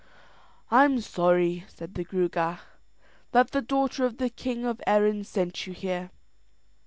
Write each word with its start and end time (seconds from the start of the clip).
"I'm 0.71 0.99
sorry," 0.99 1.63
said 1.67 1.93
the 1.93 2.03
Gruagach, 2.03 2.61
"that 3.33 3.51
the 3.51 3.61
daughter 3.61 4.03
of 4.03 4.17
the 4.17 4.31
king 4.31 4.65
of 4.65 4.81
Erin 4.87 5.23
sent 5.23 5.67
you 5.67 5.73
here." 5.73 6.09